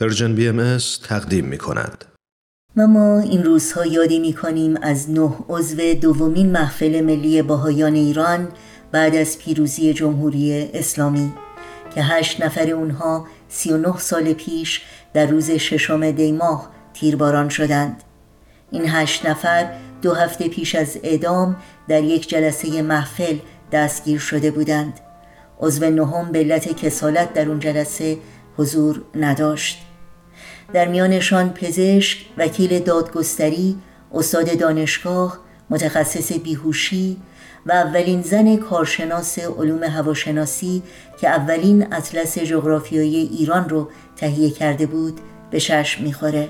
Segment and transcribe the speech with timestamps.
[0.00, 0.78] Persian BM
[1.08, 2.04] تقدیم می کند.
[2.76, 8.48] و ما این روزها یادی می کنیم از نه عضو دومین محفل ملی باهایان ایران
[8.92, 11.32] بعد از پیروزی جمهوری اسلامی
[11.94, 14.82] که هشت نفر اونها سی و نه سال پیش
[15.12, 18.02] در روز ششم دی ماه تیرباران شدند.
[18.70, 19.72] این هشت نفر
[20.02, 21.56] دو هفته پیش از اعدام
[21.88, 23.38] در یک جلسه محفل
[23.72, 25.00] دستگیر شده بودند.
[25.60, 28.18] عضو نهم به علت کسالت در اون جلسه
[28.56, 29.87] حضور نداشت.
[30.72, 33.76] در میانشان پزشک، وکیل دادگستری،
[34.14, 35.38] استاد دانشگاه،
[35.70, 37.16] متخصص بیهوشی
[37.66, 40.82] و اولین زن کارشناس علوم هواشناسی
[41.20, 46.48] که اولین اطلس جغرافیایی ایران رو تهیه کرده بود به چشم می‌خوره.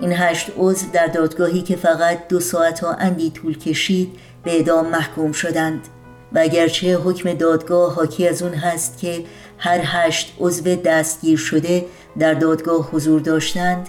[0.00, 4.10] این هشت عضو در دادگاهی که فقط دو ساعت و اندی طول کشید
[4.44, 5.80] به اعدام محکوم شدند.
[6.32, 9.24] و اگرچه حکم دادگاه حاکی از اون هست که
[9.58, 11.86] هر هشت عضو دستگیر شده
[12.18, 13.88] در دادگاه حضور داشتند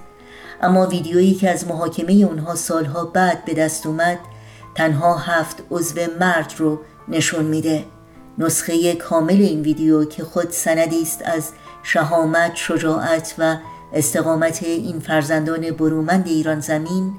[0.62, 4.20] اما ویدیویی که از محاکمه اونها سالها بعد به دست اومد
[4.76, 7.86] تنها هفت عضو مرد رو نشون میده.
[8.38, 11.52] نسخه کامل این ویدیو که خود سندی است از
[11.84, 13.58] شهامت، شجاعت و
[13.94, 17.14] استقامت این فرزندان برومند ایران زمین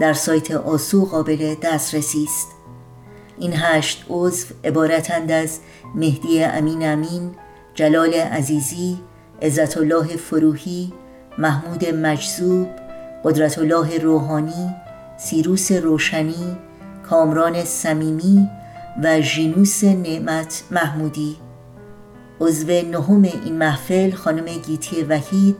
[0.00, 2.55] در سایت آسو قابل دسترسی است.
[3.38, 5.58] این هشت عضو عبارتند از
[5.94, 7.30] مهدی امین امین،
[7.74, 8.98] جلال عزیزی،
[9.42, 10.92] عزت الله فروهی،
[11.38, 12.68] محمود مجذوب،
[13.24, 14.74] قدرت الله روحانی،
[15.16, 16.56] سیروس روشنی،
[17.10, 18.48] کامران صمیمی
[19.02, 21.36] و ژینوس نعمت محمودی.
[22.40, 25.56] عضو نهم این محفل خانم گیتی وحید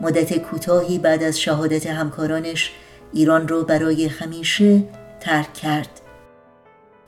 [0.00, 2.72] مدت کوتاهی بعد از شهادت همکارانش
[3.12, 4.82] ایران را برای همیشه
[5.20, 6.00] ترک کرد.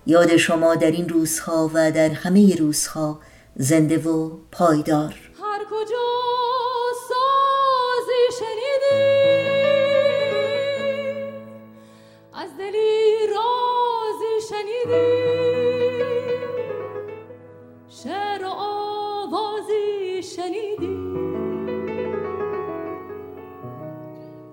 [0.09, 3.19] یاد شما در این روزها و در همه روزها
[3.57, 5.15] زنده و پایدار.
[5.43, 6.07] هر کجا
[7.09, 9.07] سازی شنیدی
[12.35, 16.05] از دلی رازی شنیدی.
[17.89, 20.97] شعر و آوازی شنیدی.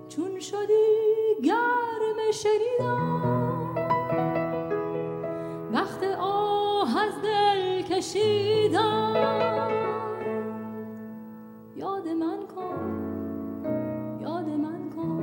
[0.08, 0.84] چون شدی
[1.42, 3.33] گرم شنیدم
[7.99, 9.13] کشیدم
[11.75, 12.79] یاد من کن
[14.21, 15.19] یاد من کن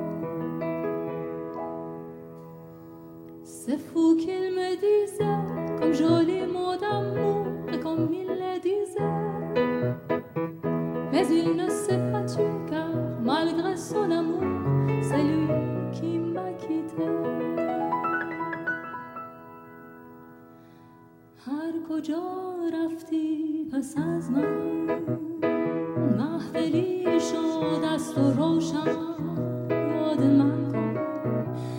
[3.45, 5.45] Se fou qu'il me disait
[5.79, 9.15] comme joli mot d'amour et comme il le disait
[11.13, 12.91] mais il ne s'est pas tué car
[13.23, 14.20] malgré son amour
[22.02, 22.24] کجا
[22.74, 24.88] رفتی پس از من؟
[26.18, 28.88] محفلی شد است و روشن.
[29.70, 30.96] یاد من کن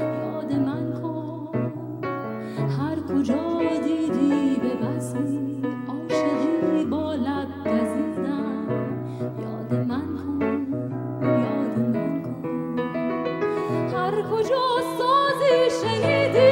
[0.00, 1.50] یاد من کن.
[2.78, 8.68] هر کجا دیدی به بسی عاشقی با لب گزیدن.
[9.40, 10.66] یاد من کن
[11.22, 12.78] یاد من کن.
[13.96, 14.66] هر کجا
[14.98, 16.51] سازی شنیدی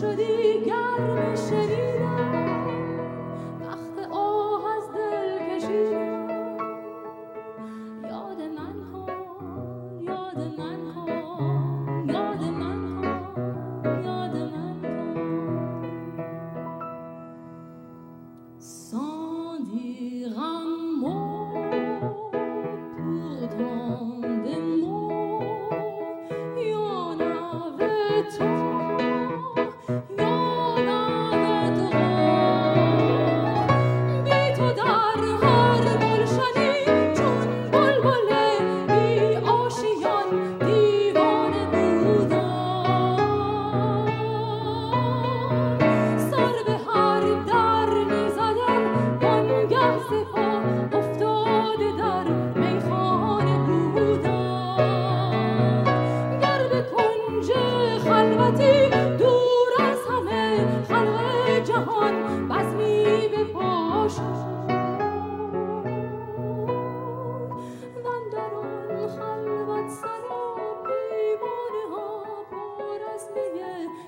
[0.00, 2.29] شدی گرم شنیدم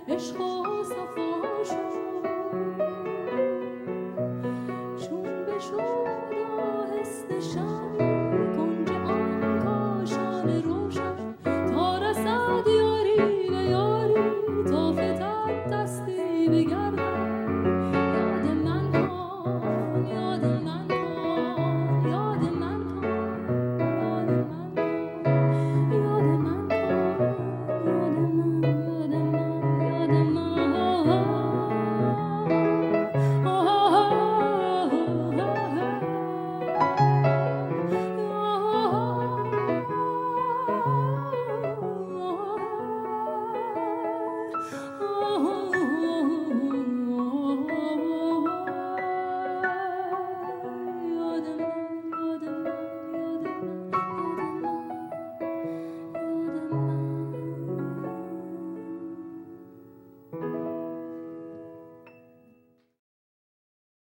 [0.09, 2.02] عشق و صفا